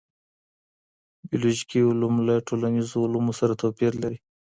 [1.29, 4.17] بیولوژيکي علوم له ټولنیزو علومو سره توپیر لري.